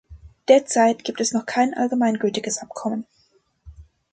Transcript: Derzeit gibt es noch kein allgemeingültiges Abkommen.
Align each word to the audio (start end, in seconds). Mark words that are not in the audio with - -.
Derzeit 0.47 1.03
gibt 1.03 1.21
es 1.21 1.31
noch 1.31 1.45
kein 1.45 1.75
allgemeingültiges 1.75 2.57
Abkommen. 2.57 3.05